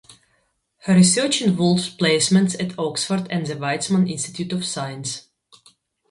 [0.85, 5.27] Her research involved placements at Oxford and the Weizmann Institute of Science.